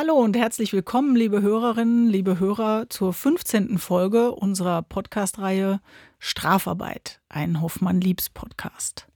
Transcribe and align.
Hallo 0.00 0.14
und 0.14 0.36
herzlich 0.36 0.72
willkommen, 0.72 1.16
liebe 1.16 1.42
Hörerinnen, 1.42 2.06
liebe 2.06 2.38
Hörer, 2.38 2.88
zur 2.88 3.12
15. 3.12 3.78
Folge 3.78 4.30
unserer 4.30 4.82
Podcast-Reihe 4.82 5.80
Strafarbeit, 6.20 7.20
ein 7.28 7.60
Hoffmann-Liebs-Podcast. 7.60 9.08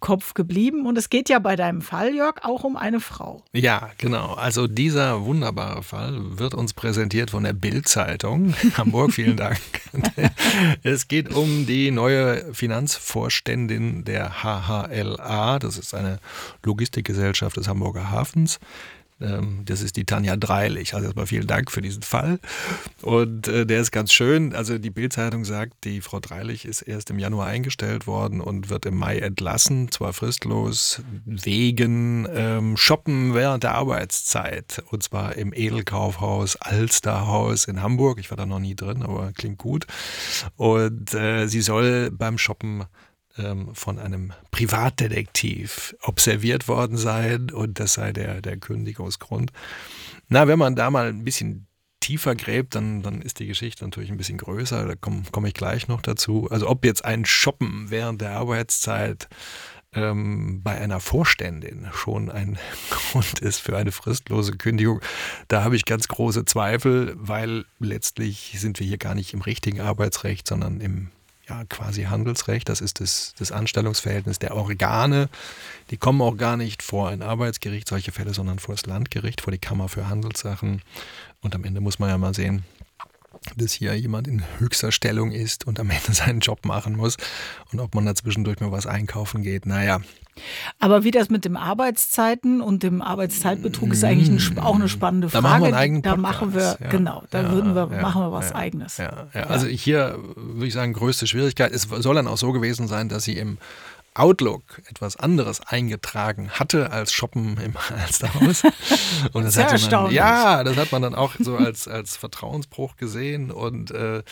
Kopf 0.00 0.34
geblieben. 0.34 0.86
Und 0.86 0.98
es 0.98 1.10
geht 1.10 1.28
ja 1.28 1.38
bei 1.38 1.56
deinem 1.56 1.82
Fall, 1.82 2.14
Jörg, 2.14 2.42
auch 2.42 2.64
um 2.64 2.76
eine 2.76 3.00
Frau. 3.00 3.42
Ja, 3.52 3.90
genau. 3.98 4.34
Also 4.34 4.66
dieser 4.66 5.24
wunderbare 5.24 5.82
Fall 5.82 6.38
wird 6.38 6.54
uns 6.54 6.74
präsentiert 6.74 7.30
von 7.30 7.44
der 7.44 7.52
Bild-Zeitung 7.52 8.54
Hamburg. 8.76 9.12
Vielen 9.12 9.36
Dank. 9.36 9.60
es 10.82 11.08
geht 11.08 11.34
um 11.34 11.66
die 11.66 11.90
neue 11.90 12.52
Finanzvorständin 12.54 14.04
der 14.04 14.42
HHLA. 14.42 15.58
Das 15.58 15.78
ist 15.78 15.94
eine 15.94 16.18
Logistikgesellschaft 16.64 17.56
des 17.56 17.68
Hamburger 17.68 18.10
Hafens. 18.10 18.58
Ähm, 19.20 19.62
das 19.64 19.80
ist 19.80 19.96
die 19.96 20.04
Tanja 20.04 20.36
Dreilich. 20.36 20.94
Also 20.94 21.06
erstmal 21.06 21.26
vielen 21.26 21.46
Dank 21.46 21.70
für 21.70 21.80
diesen 21.80 22.02
Fall. 22.02 22.38
Und 23.02 23.48
äh, 23.48 23.64
der 23.64 23.80
ist 23.80 23.90
ganz 23.90 24.12
schön. 24.12 24.54
Also 24.54 24.78
die 24.78 24.90
Bildzeitung 24.90 25.44
sagt, 25.44 25.84
die 25.84 26.00
Frau 26.00 26.20
Dreilich 26.20 26.64
ist 26.64 26.82
erst 26.82 27.10
im 27.10 27.18
Januar 27.18 27.46
eingestellt 27.46 28.06
worden 28.06 28.40
und 28.40 28.68
wird 28.68 28.84
im 28.84 28.96
Mai 28.96 29.18
entlassen, 29.18 29.90
zwar 29.90 30.12
fristlos, 30.12 31.02
wegen 31.24 32.28
ähm, 32.30 32.76
Shoppen 32.76 33.34
während 33.34 33.62
der 33.62 33.74
Arbeitszeit. 33.74 34.82
Und 34.90 35.02
zwar 35.02 35.36
im 35.36 35.52
Edelkaufhaus 35.54 36.56
Alsterhaus 36.56 37.64
in 37.64 37.82
Hamburg. 37.82 38.18
Ich 38.20 38.30
war 38.30 38.36
da 38.36 38.44
noch 38.44 38.60
nie 38.60 38.74
drin, 38.74 39.02
aber 39.02 39.32
klingt 39.32 39.58
gut. 39.58 39.86
Und 40.56 41.14
äh, 41.14 41.46
sie 41.46 41.62
soll 41.62 42.10
beim 42.10 42.36
Shoppen 42.38 42.84
ähm, 43.38 43.74
von 43.74 43.98
einem 43.98 44.32
Privatdetektiv 44.50 45.96
observiert 46.02 46.68
worden 46.68 46.96
sein 46.96 47.50
und 47.50 47.80
das 47.80 47.94
sei 47.94 48.12
der, 48.12 48.40
der 48.40 48.56
Kündigungsgrund. 48.56 49.52
Na, 50.28 50.48
wenn 50.48 50.58
man 50.58 50.74
da 50.74 50.90
mal 50.90 51.08
ein 51.08 51.24
bisschen 51.24 51.66
tiefer 52.00 52.36
gräbt, 52.36 52.74
dann, 52.74 53.02
dann 53.02 53.20
ist 53.20 53.40
die 53.40 53.46
Geschichte 53.46 53.84
natürlich 53.84 54.10
ein 54.10 54.16
bisschen 54.16 54.38
größer. 54.38 54.86
Da 54.86 54.94
komme 54.94 55.22
komm 55.32 55.46
ich 55.46 55.54
gleich 55.54 55.88
noch 55.88 56.02
dazu. 56.02 56.48
Also 56.50 56.68
ob 56.68 56.84
jetzt 56.84 57.04
ein 57.04 57.24
Shoppen 57.24 57.90
während 57.90 58.20
der 58.20 58.32
Arbeitszeit 58.32 59.28
ähm, 59.92 60.62
bei 60.62 60.78
einer 60.78 61.00
Vorständin 61.00 61.88
schon 61.92 62.30
ein 62.30 62.58
Grund 62.90 63.40
ist 63.40 63.58
für 63.58 63.76
eine 63.76 63.92
fristlose 63.92 64.52
Kündigung, 64.52 65.00
da 65.48 65.64
habe 65.64 65.74
ich 65.74 65.84
ganz 65.84 66.06
große 66.06 66.44
Zweifel, 66.44 67.14
weil 67.16 67.64
letztlich 67.80 68.54
sind 68.56 68.78
wir 68.78 68.86
hier 68.86 68.98
gar 68.98 69.14
nicht 69.14 69.32
im 69.32 69.40
richtigen 69.40 69.80
Arbeitsrecht, 69.80 70.46
sondern 70.46 70.80
im 70.80 71.10
ja, 71.48 71.64
quasi 71.64 72.04
Handelsrecht. 72.04 72.68
Das 72.68 72.80
ist 72.80 73.00
das, 73.00 73.34
das 73.38 73.52
Anstellungsverhältnis 73.52 74.38
der 74.38 74.54
Organe. 74.56 75.28
Die 75.90 75.96
kommen 75.96 76.20
auch 76.20 76.36
gar 76.36 76.56
nicht 76.56 76.82
vor 76.82 77.08
ein 77.08 77.22
Arbeitsgericht, 77.22 77.88
solche 77.88 78.12
Fälle, 78.12 78.34
sondern 78.34 78.58
vor 78.58 78.74
das 78.74 78.86
Landgericht, 78.86 79.40
vor 79.40 79.52
die 79.52 79.58
Kammer 79.58 79.88
für 79.88 80.08
Handelssachen. 80.08 80.82
Und 81.40 81.54
am 81.54 81.64
Ende 81.64 81.80
muss 81.80 81.98
man 81.98 82.08
ja 82.08 82.18
mal 82.18 82.34
sehen, 82.34 82.64
dass 83.56 83.72
hier 83.72 83.94
jemand 83.94 84.28
in 84.28 84.42
höchster 84.58 84.92
Stellung 84.92 85.32
ist 85.32 85.66
und 85.66 85.80
am 85.80 85.90
Ende 85.90 86.12
seinen 86.12 86.40
Job 86.40 86.64
machen 86.64 86.96
muss 86.96 87.16
und 87.72 87.80
ob 87.80 87.94
man 87.94 88.06
da 88.06 88.14
zwischendurch 88.14 88.60
mal 88.60 88.72
was 88.72 88.86
einkaufen 88.86 89.42
geht. 89.42 89.66
Naja. 89.66 90.00
Aber 90.78 91.02
wie 91.02 91.10
das 91.10 91.30
mit 91.30 91.46
dem 91.46 91.56
Arbeitszeiten 91.56 92.60
und 92.60 92.82
dem 92.82 93.00
Arbeitszeitbetrug 93.00 93.92
ist 93.92 94.04
eigentlich 94.04 94.50
ein, 94.50 94.58
auch 94.58 94.74
eine 94.74 94.88
spannende 94.88 95.30
Frage. 95.30 95.42
Da 95.42 95.48
machen 95.48 95.62
wir 95.62 95.66
einen 95.68 95.76
eigenen 95.76 96.02
Podcast. 96.02 96.18
Da 96.18 96.20
machen 96.20 96.54
wir, 96.54 96.76
ja. 96.80 96.88
genau, 96.90 97.22
da 97.30 97.42
ja, 97.42 97.52
würden 97.52 97.74
wir, 97.74 97.88
ja, 97.90 98.02
machen 98.02 98.20
wir 98.20 98.32
was 98.32 98.54
Eigenes. 98.54 99.00
Also 99.32 99.66
hier 99.66 100.18
würde 100.36 100.66
ich 100.66 100.74
sagen, 100.74 100.92
größte 100.92 101.26
Schwierigkeit. 101.26 101.72
Es 101.72 101.82
soll 101.82 102.14
dann 102.14 102.26
auch 102.26 102.36
so 102.36 102.52
gewesen 102.52 102.86
sein, 102.86 103.08
dass 103.08 103.24
sie 103.24 103.38
im 103.38 103.56
Outlook 104.18 104.82
etwas 104.88 105.16
anderes 105.16 105.60
eingetragen 105.60 106.50
hatte 106.50 106.90
als 106.90 107.12
Shoppen 107.12 107.58
im 107.58 107.74
Alsterhaus. 107.96 108.62
Und 109.32 109.44
das 109.44 109.54
Sehr 109.54 109.70
hatte 109.70 109.90
man, 109.90 110.10
ja, 110.10 110.64
das 110.64 110.76
hat 110.76 110.92
man 110.92 111.02
dann 111.02 111.14
auch 111.14 111.34
so 111.38 111.56
als, 111.56 111.86
als 111.86 112.16
Vertrauensbruch 112.16 112.96
gesehen. 112.96 113.50
Und 113.50 113.90
äh, 113.90 114.22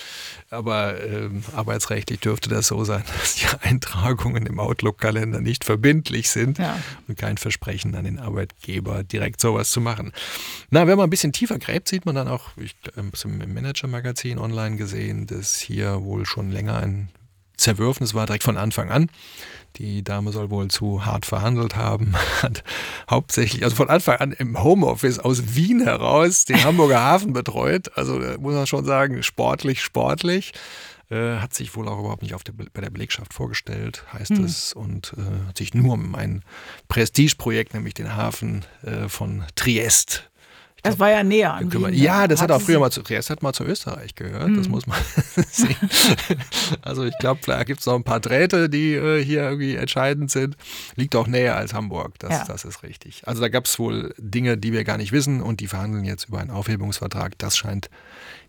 aber 0.51 1.01
äh, 1.01 1.29
arbeitsrechtlich 1.55 2.21
dürfte 2.21 2.49
das 2.49 2.69
so 2.69 2.85
sein, 2.85 3.05
dass 3.21 3.35
die 3.35 3.47
Eintragungen 3.61 4.47
im 4.47 4.59
Outlook-Kalender 4.59 5.41
nicht 5.41 5.65
verbindlich 5.65 6.31
sind 6.31 6.59
ja. 6.59 6.79
und 7.09 7.19
kein 7.19 7.37
Versprechen 7.37 7.95
an 7.95 8.05
den 8.05 8.19
Arbeitgeber, 8.19 9.05
direkt 9.05 9.41
sowas 9.41 9.71
zu 9.71 9.81
machen. 9.81 10.13
Na, 10.71 10.87
wenn 10.87 10.97
man 10.97 11.09
ein 11.09 11.11
bisschen 11.11 11.33
tiefer 11.33 11.59
gräbt, 11.59 11.89
sieht 11.89 12.07
man 12.07 12.15
dann 12.15 12.29
auch, 12.29 12.57
ich 12.57 12.75
habe 12.97 13.11
es 13.13 13.25
im 13.25 13.39
Manager-Magazin 13.39 14.39
online 14.39 14.77
gesehen, 14.77 15.27
dass 15.27 15.57
hier 15.57 16.03
wohl 16.03 16.27
schon 16.27 16.51
länger 16.51 16.79
ein 16.79 17.09
Zerwürfnis 17.65 18.15
war, 18.15 18.27
direkt 18.27 18.45
von 18.45 18.57
Anfang 18.57 18.91
an. 18.91 19.11
Die 19.77 20.05
Dame 20.05 20.31
soll 20.31 20.51
wohl 20.51 20.69
zu 20.69 21.05
hart 21.05 21.27
verhandelt 21.27 21.75
haben, 21.75 22.15
hat 22.43 22.63
hauptsächlich, 23.11 23.65
also 23.65 23.75
von 23.75 23.91
Anfang 23.91 24.19
an 24.19 24.33
im 24.33 24.63
Homeoffice 24.63 25.19
aus 25.19 25.57
Wien 25.57 25.83
heraus 25.83 26.45
den 26.45 26.63
Hamburger 26.63 27.01
Hafen 27.01 27.33
betreut. 27.33 27.91
Also 27.97 28.21
muss 28.39 28.55
man 28.55 28.67
schon 28.67 28.85
sagen, 28.85 29.23
sportlich, 29.23 29.83
sportlich. 29.83 30.53
Äh, 31.11 31.37
hat 31.37 31.53
sich 31.53 31.75
wohl 31.77 31.89
auch 31.89 31.99
überhaupt 31.99 32.23
nicht 32.23 32.35
auf 32.35 32.45
der, 32.45 32.53
bei 32.53 32.81
der 32.81 32.91
Belegschaft 32.91 33.35
vorgestellt, 33.35 34.05
heißt 34.13 34.31
hm. 34.31 34.45
es, 34.45 34.73
und 34.73 35.15
äh, 35.19 35.49
hat 35.49 35.59
sich 35.59 35.75
nur 35.75 35.95
um 35.95 36.15
ein 36.15 36.43
Prestigeprojekt, 36.89 37.75
nämlich 37.75 37.95
den 37.95 38.17
Hafen 38.17 38.65
äh, 38.83 39.09
von 39.09 39.45
Triest 39.55 40.31
das 40.85 40.99
war 40.99 41.11
ja 41.11 41.25
näher 41.25 41.55
an 41.55 41.73
Wien, 41.73 41.95
Ja, 41.95 42.29
das 42.29 42.43
hat 42.43 42.51
auch 42.53 42.61
früher 42.61 42.79
mal 42.79 42.91
zu 42.91 43.03
Triest 43.03 43.31
hat 43.31 43.43
mal 43.43 43.55
zu 43.55 43.65
Österreich 43.65 44.15
gehört. 44.15 44.49
Mhm. 44.49 44.57
Das 44.59 44.69
muss 44.69 44.87
man 44.87 44.99
sehen. 45.51 45.77
Also 46.83 47.05
ich 47.05 47.17
glaube, 47.19 47.41
da 47.47 47.65
gibt 47.65 47.81
es 47.81 47.87
noch 47.87 47.95
ein 47.95 48.05
paar 48.05 48.21
Drähte, 48.21 48.69
die 48.69 48.95
äh, 48.95 49.25
hier 49.25 49.43
irgendwie 49.43 49.77
entscheidend 49.77 50.31
sind. 50.31 50.57
Liegt 50.95 51.17
auch 51.17 51.27
näher 51.27 51.57
als 51.57 51.73
Hamburg, 51.73 52.19
das, 52.19 52.31
ja. 52.31 52.45
das 52.47 52.65
ist 52.65 52.83
richtig. 52.83 53.23
Also 53.25 53.41
da 53.41 53.49
gab 53.49 53.65
es 53.65 53.79
wohl 53.79 54.15
Dinge, 54.19 54.59
die 54.59 54.73
wir 54.73 54.85
gar 54.85 54.99
nicht 54.99 55.13
wissen 55.13 55.41
und 55.41 55.61
die 55.61 55.69
verhandeln 55.69 56.05
jetzt 56.05 56.29
über 56.29 56.41
einen 56.41 56.51
Aufhebungsvertrag. 56.51 57.39
Das 57.39 57.57
scheint 57.57 57.89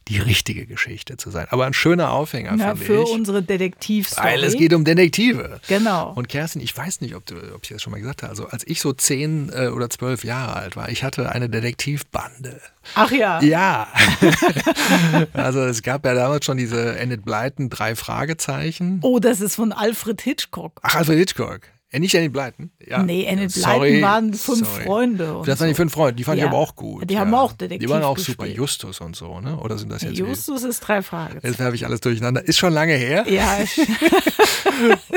die 0.08 0.20
richtige 0.20 0.68
Geschichte 0.68 1.18
zu 1.18 1.32
sein. 1.32 1.48
Aber 1.50 1.66
ein 1.66 1.74
schöner 1.74 2.12
Aufhänger 2.12 2.56
ja, 2.58 2.76
finde 2.76 2.86
für 2.86 3.04
ich. 3.04 3.10
unsere 3.10 3.42
Detektivstory. 3.42 4.28
Weil 4.28 4.44
es 4.44 4.56
geht 4.56 4.74
um 4.74 4.86
Detektive. 4.86 5.60
Genau. 5.68 6.14
Und 6.14 6.30
Kerstin, 6.30 6.62
ich 6.62 6.76
weiß 6.76 7.02
nicht, 7.02 7.16
ob, 7.16 7.26
du, 7.26 7.36
ob 7.54 7.64
ich 7.64 7.70
das 7.70 7.82
schon 7.82 7.92
mal 7.92 8.00
gesagt 8.00 8.22
habe. 8.22 8.30
Also 8.30 8.48
als 8.48 8.66
ich 8.68 8.82
so 8.82 8.94
zehn 8.94 9.52
äh, 9.52 9.68
oder 9.68 9.90
zwölf 9.90 10.24
Jahre 10.24 10.56
alt 10.58 10.76
war, 10.76 10.90
ich 10.90 11.04
hatte 11.04 11.32
eine 11.32 11.50
Detektivbande. 11.50 12.62
Ach 12.94 13.12
ja. 13.12 13.42
Ja. 13.42 13.88
also 15.34 15.62
es 15.62 15.82
gab 15.82 16.06
ja 16.06 16.14
damals 16.14 16.46
schon 16.46 16.58
diese 16.58 16.98
Enid 16.98 17.26
Blyton 17.26 17.70
drei 17.70 17.96
Fragezeichen. 17.96 19.00
Oh, 19.02 19.20
das 19.20 19.42
ist 19.42 19.56
von 19.56 19.72
Alfred 19.72 20.22
Hitchcock. 20.22 20.80
Ach, 20.84 20.96
Alfred 20.96 21.18
Hitchcock. 21.18 21.62
Äh, 21.96 22.00
nicht 22.00 22.14
Enid 22.16 22.34
Blyton. 22.34 22.72
Ja. 22.86 23.02
Nee, 23.04 23.24
Enid 23.26 23.54
Blyton 23.54 24.02
waren 24.02 24.34
fünf 24.34 24.68
sorry. 24.68 24.84
Freunde. 24.84 25.38
Und 25.38 25.48
Das 25.48 25.60
waren 25.60 25.70
die 25.70 25.76
fünf 25.76 25.94
Freunde, 25.94 26.16
die 26.16 26.24
fand 26.24 26.38
Ja. 26.40 26.46
ich 26.46 26.50
aber 26.50 26.58
auch 26.58 26.76
gut. 26.76 27.10
Die 27.10 27.18
haben 27.18 27.34
auch 27.34 27.54
Detektiv 27.54 27.88
Die 27.88 27.94
waren 27.94 28.04
auch 28.04 28.16
gespielt. 28.16 28.38
super. 28.40 28.50
Justus 28.50 29.00
und 29.02 29.16
so, 29.16 29.40
ne? 29.40 29.58
Oder 29.60 29.78
sind 29.78 29.92
das 29.92 30.02
jetzt. 30.02 30.18
Justus 30.18 30.64
ist 30.64 30.80
drei 30.82 31.02
Fragezeichen. 31.02 31.46
Jetzt 31.48 31.60
werfe 31.60 31.76
ich 31.76 31.86
alles 31.86 32.02
durcheinander. 32.02 32.44
Ist 32.48 32.58
schon 32.58 32.74
lange 32.74 32.94
her. 32.94 33.26
Ja, 33.30 33.58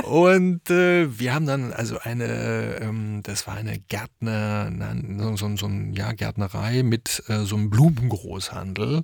Und 0.05 0.71
äh, 0.71 1.19
wir 1.19 1.35
haben 1.35 1.47
dann 1.47 1.73
also 1.73 1.99
eine, 1.99 2.77
ähm, 2.81 3.21
das 3.25 3.47
war 3.47 3.57
eine 3.57 3.79
Gärtner, 3.79 4.71
nein, 4.71 5.19
so, 5.21 5.37
so, 5.37 5.57
so 5.57 5.67
ein, 5.67 5.93
ja, 5.95 6.13
Gärtnerei 6.13 6.83
mit 6.83 7.23
äh, 7.29 7.41
so 7.45 7.57
einem 7.57 7.71
Blumengroßhandel. 7.71 9.03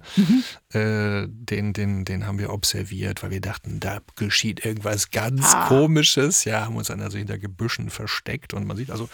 Äh, 0.72 1.26
den, 1.28 1.72
den, 1.72 2.04
den 2.04 2.26
haben 2.26 2.38
wir 2.38 2.52
observiert, 2.52 3.22
weil 3.22 3.30
wir 3.30 3.40
dachten, 3.40 3.80
da 3.80 3.98
geschieht 4.16 4.64
irgendwas 4.64 5.10
ganz 5.10 5.54
Ah. 5.54 5.66
Komisches. 5.68 6.44
Ja, 6.44 6.64
haben 6.64 6.76
uns 6.76 6.88
dann 6.88 7.00
also 7.00 7.18
hinter 7.18 7.38
Gebüschen 7.64 7.88
versteckt 7.88 8.52
und 8.52 8.66
man 8.66 8.76
sieht 8.76 8.90
also, 8.90 9.08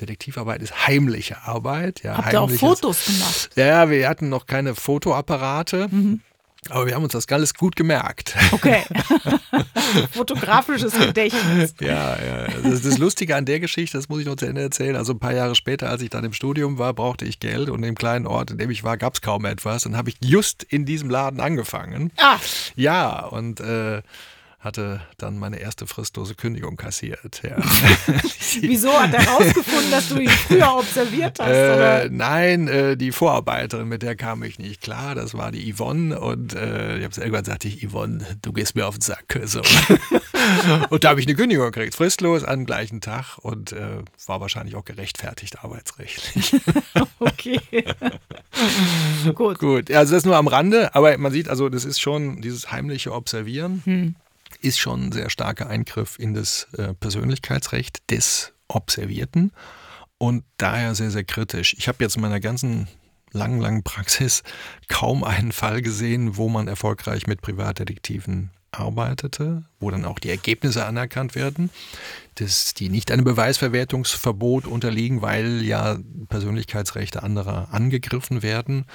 Detektivarbeit 0.00 0.62
ist 0.62 0.86
heimliche 0.86 1.42
Arbeit. 1.42 2.02
Ja, 2.02 2.16
habt 2.16 2.32
ihr 2.32 2.40
auch 2.40 2.50
Fotos 2.50 3.04
gemacht? 3.04 3.50
Ja, 3.56 3.90
wir 3.90 4.08
hatten 4.08 4.30
noch 4.30 4.46
keine 4.46 4.74
Fotoapparate. 4.74 5.88
Mhm. 5.90 6.20
Aber 6.68 6.86
wir 6.86 6.94
haben 6.94 7.04
uns 7.04 7.12
das 7.14 7.26
alles 7.28 7.54
gut 7.54 7.74
gemerkt. 7.74 8.36
Okay. 8.52 8.82
Fotografisches 10.12 10.92
Gedächtnis. 10.92 11.74
Ja, 11.80 12.16
ja. 12.22 12.48
Das, 12.62 12.82
das 12.82 12.98
Lustige 12.98 13.34
an 13.34 13.46
der 13.46 13.60
Geschichte, 13.60 13.96
das 13.96 14.10
muss 14.10 14.20
ich 14.20 14.26
noch 14.26 14.36
zu 14.36 14.46
Ende 14.46 14.60
erzählen. 14.60 14.94
Also 14.96 15.14
ein 15.14 15.18
paar 15.18 15.32
Jahre 15.32 15.54
später, 15.54 15.88
als 15.88 16.02
ich 16.02 16.10
dann 16.10 16.22
im 16.24 16.34
Studium 16.34 16.76
war, 16.78 16.92
brauchte 16.92 17.24
ich 17.24 17.40
Geld 17.40 17.70
und 17.70 17.82
im 17.82 17.94
kleinen 17.94 18.26
Ort, 18.26 18.50
in 18.50 18.58
dem 18.58 18.70
ich 18.70 18.84
war, 18.84 18.98
gab 18.98 19.14
es 19.14 19.22
kaum 19.22 19.46
etwas. 19.46 19.84
Dann 19.84 19.96
habe 19.96 20.10
ich 20.10 20.16
just 20.20 20.62
in 20.62 20.84
diesem 20.84 21.08
Laden 21.08 21.40
angefangen. 21.40 22.12
Ah, 22.18 22.36
Ja, 22.76 23.24
und 23.24 23.60
äh, 23.60 24.02
hatte 24.60 25.00
dann 25.16 25.38
meine 25.38 25.58
erste 25.58 25.86
fristlose 25.86 26.34
Kündigung 26.34 26.76
kassiert. 26.76 27.40
Ja. 27.42 27.56
wieso 28.60 28.92
hat 28.92 29.14
er 29.14 29.26
rausgefunden, 29.26 29.90
dass 29.90 30.08
du 30.10 30.18
ihn 30.18 30.28
früher 30.28 30.76
observiert 30.76 31.38
hast? 31.40 31.48
Äh, 31.48 32.10
nein, 32.10 32.68
äh, 32.68 32.96
die 32.96 33.10
Vorarbeiterin, 33.10 33.88
mit 33.88 34.02
der 34.02 34.16
kam 34.16 34.42
ich 34.42 34.58
nicht 34.58 34.82
klar. 34.82 35.14
Das 35.14 35.32
war 35.32 35.50
die 35.50 35.72
Yvonne. 35.72 36.20
Und 36.20 36.54
äh, 36.54 36.98
ich 36.98 37.04
habe 37.04 37.14
irgendwann 37.16 37.44
sagte 37.46 37.68
ich, 37.68 37.88
Yvonne, 37.88 38.24
du 38.42 38.52
gehst 38.52 38.74
mir 38.74 38.86
auf 38.86 38.96
den 38.96 39.00
Sack. 39.00 39.40
So. 39.44 39.60
und 40.90 41.04
da 41.04 41.08
habe 41.08 41.20
ich 41.20 41.26
eine 41.26 41.36
Kündigung 41.36 41.66
gekriegt, 41.66 41.94
fristlos 41.94 42.44
am 42.44 42.66
gleichen 42.66 43.00
Tag 43.00 43.38
und 43.38 43.72
äh, 43.72 44.02
war 44.26 44.42
wahrscheinlich 44.42 44.76
auch 44.76 44.84
gerechtfertigt 44.84 45.64
arbeitsrechtlich. 45.64 46.60
Okay. 47.22 47.60
Gut. 49.34 49.58
Gut, 49.58 49.90
also 49.90 50.14
das 50.14 50.24
nur 50.24 50.36
am 50.36 50.48
Rande, 50.48 50.94
aber 50.94 51.16
man 51.18 51.32
sieht 51.32 51.50
also, 51.50 51.68
das 51.68 51.84
ist 51.84 52.00
schon 52.00 52.40
dieses 52.40 52.72
heimliche 52.72 53.12
Observieren, 53.12 53.82
Hm. 53.84 54.14
Ist 54.60 54.78
schon 54.78 55.08
ein 55.08 55.12
sehr 55.12 55.30
starker 55.30 55.68
Eingriff 55.68 56.18
in 56.18 56.34
das 56.34 56.68
äh, 56.76 56.94
Persönlichkeitsrecht 56.94 58.10
des 58.10 58.52
Observierten 58.68 59.52
und 60.18 60.44
daher 60.58 60.94
sehr, 60.94 61.10
sehr 61.10 61.24
kritisch. 61.24 61.74
Ich 61.78 61.88
habe 61.88 62.04
jetzt 62.04 62.16
in 62.16 62.22
meiner 62.22 62.40
ganzen 62.40 62.88
langen, 63.32 63.60
langen 63.60 63.82
Praxis 63.82 64.42
kaum 64.88 65.24
einen 65.24 65.52
Fall 65.52 65.82
gesehen, 65.82 66.36
wo 66.36 66.48
man 66.48 66.68
erfolgreich 66.68 67.26
mit 67.26 67.40
Privatdetektiven 67.40 68.50
arbeitete, 68.72 69.64
wo 69.80 69.90
dann 69.90 70.04
auch 70.04 70.18
die 70.18 70.30
Ergebnisse 70.30 70.84
anerkannt 70.84 71.34
werden, 71.34 71.70
dass 72.36 72.74
die 72.74 72.88
nicht 72.88 73.10
einem 73.10 73.24
Beweisverwertungsverbot 73.24 74.66
unterliegen, 74.66 75.22
weil 75.22 75.62
ja 75.62 75.98
Persönlichkeitsrechte 76.28 77.22
anderer 77.22 77.68
angegriffen 77.72 78.42
werden. 78.42 78.86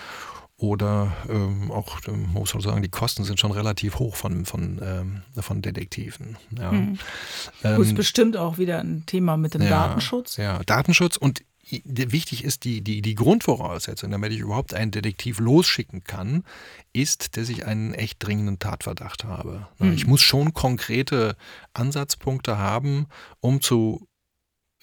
Oder 0.65 1.15
ähm, 1.29 1.69
auch, 1.71 1.99
ähm, 2.07 2.27
muss 2.33 2.55
man 2.55 2.63
sagen, 2.63 2.81
die 2.81 2.89
Kosten 2.89 3.23
sind 3.23 3.39
schon 3.39 3.51
relativ 3.51 3.99
hoch 3.99 4.15
von, 4.15 4.45
von, 4.45 4.81
ähm, 4.81 5.21
von 5.39 5.61
Detektiven. 5.61 6.37
Ja. 6.57 6.71
Hm. 6.71 6.97
Ähm, 7.63 7.81
ist 7.83 7.93
bestimmt 7.93 8.35
auch 8.35 8.57
wieder 8.57 8.79
ein 8.79 9.03
Thema 9.05 9.37
mit 9.37 9.53
dem 9.53 9.61
ja, 9.61 9.69
Datenschutz. 9.69 10.37
Ja, 10.37 10.63
Datenschutz 10.65 11.17
und 11.17 11.43
wichtig 11.69 12.43
ist 12.43 12.63
die, 12.63 12.81
die, 12.81 13.01
die 13.03 13.15
Grundvoraussetzung, 13.15 14.09
damit 14.09 14.31
ich 14.31 14.39
überhaupt 14.39 14.73
einen 14.73 14.91
Detektiv 14.91 15.39
losschicken 15.39 16.03
kann, 16.03 16.43
ist, 16.93 17.37
dass 17.37 17.49
ich 17.49 17.65
einen 17.65 17.93
echt 17.93 18.25
dringenden 18.25 18.57
Tatverdacht 18.57 19.23
habe. 19.23 19.67
Na, 19.77 19.91
Ich 19.91 20.07
muss 20.07 20.21
schon 20.21 20.53
konkrete 20.53 21.35
Ansatzpunkte 21.73 22.57
haben, 22.57 23.07
um 23.39 23.61
zu 23.61 24.07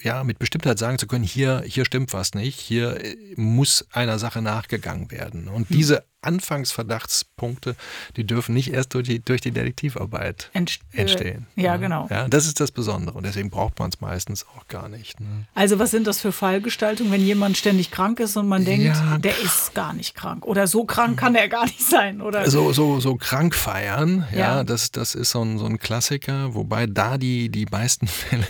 ja, 0.00 0.24
mit 0.24 0.38
Bestimmtheit 0.38 0.78
sagen 0.78 0.98
zu 0.98 1.06
können, 1.06 1.24
hier, 1.24 1.62
hier 1.66 1.84
stimmt 1.84 2.12
was 2.12 2.34
nicht, 2.34 2.58
hier 2.58 3.02
äh, 3.04 3.16
muss 3.36 3.86
einer 3.92 4.18
Sache 4.18 4.42
nachgegangen 4.42 5.10
werden. 5.10 5.48
Und 5.48 5.68
diese 5.70 6.04
Anfangsverdachtspunkte, 6.22 7.76
die 8.16 8.24
dürfen 8.24 8.54
nicht 8.54 8.72
erst 8.72 8.94
durch 8.94 9.06
die, 9.08 9.20
durch 9.24 9.40
die 9.40 9.50
Detektivarbeit 9.50 10.50
Entst- 10.54 10.80
äh, 10.92 11.00
entstehen. 11.02 11.46
Ja, 11.56 11.76
genau. 11.76 12.06
Ja, 12.10 12.28
das 12.28 12.46
ist 12.46 12.60
das 12.60 12.70
Besondere 12.70 13.16
und 13.16 13.24
deswegen 13.26 13.50
braucht 13.50 13.78
man 13.78 13.90
es 13.90 14.00
meistens 14.00 14.46
auch 14.56 14.66
gar 14.68 14.88
nicht. 14.88 15.20
Ne? 15.20 15.26
Also 15.54 15.78
was 15.78 15.90
sind 15.90 16.06
das 16.06 16.20
für 16.20 16.32
Fallgestaltungen, 16.32 17.12
wenn 17.12 17.24
jemand 17.24 17.56
ständig 17.56 17.90
krank 17.90 18.20
ist 18.20 18.36
und 18.36 18.48
man 18.48 18.64
denkt, 18.64 18.84
Ja. 18.86 19.18
der 19.18 19.38
ist 19.40 19.74
gar 19.74 19.92
nicht 19.92 20.14
krank 20.14 20.46
oder 20.46 20.66
so 20.66 20.84
krank 20.84 21.18
kann 21.18 21.34
er 21.34 21.48
gar 21.48 21.64
nicht 21.64 21.82
sein 21.82 22.20
oder 22.20 22.48
So, 22.50 22.72
so, 22.72 23.00
so 23.00 23.16
krank 23.16 23.54
feiern, 23.54 24.26
ja, 24.32 24.38
Ja. 24.38 24.64
Das, 24.64 24.90
das 24.92 25.14
ist 25.14 25.30
so 25.30 25.42
ein, 25.44 25.58
so 25.58 25.66
ein 25.66 25.78
Klassiker, 25.78 26.54
wobei 26.54 26.86
da 26.86 27.18
die, 27.18 27.48
die 27.48 27.66
meisten 27.70 28.06
Fälle 28.22 28.46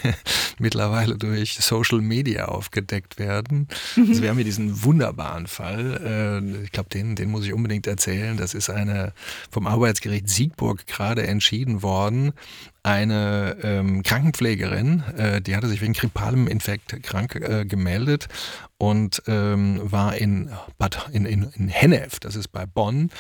mittlerweile 0.58 1.16
durch 1.16 1.54
Social 1.60 2.00
Media 2.00 2.46
aufgedeckt 2.46 3.18
werden. 3.18 3.68
Also 3.96 4.22
wir 4.22 4.28
haben 4.30 4.36
hier 4.36 4.44
diesen 4.44 4.82
wunderbaren 4.84 5.46
Fall, 5.46 6.42
äh, 6.42 6.64
ich 6.64 6.72
glaube, 6.72 6.88
den, 6.90 7.16
den 7.16 7.30
muss 7.30 7.44
ich 7.44 7.50
unbedingt 7.62 7.86
erzählen. 7.86 8.36
Das 8.36 8.54
ist 8.54 8.68
eine 8.68 9.12
vom 9.50 9.66
Arbeitsgericht 9.66 10.28
Siegburg 10.28 10.86
gerade 10.86 11.26
entschieden 11.26 11.82
worden. 11.82 12.32
Eine 12.82 13.58
ähm, 13.62 14.02
Krankenpflegerin, 14.02 15.04
äh, 15.16 15.40
die 15.40 15.54
hatte 15.54 15.68
sich 15.68 15.80
wegen 15.80 15.92
grippalem 15.92 16.48
Infekt 16.48 17.00
krank 17.04 17.36
äh, 17.36 17.64
gemeldet 17.64 18.26
und 18.76 19.22
ähm, 19.28 19.80
war 19.84 20.16
in, 20.16 20.50
Bad, 20.78 21.08
in, 21.12 21.24
in, 21.24 21.48
in 21.54 21.68
Hennef, 21.68 22.18
das 22.18 22.34
ist 22.34 22.48
bei 22.48 22.66
Bonn, 22.66 23.10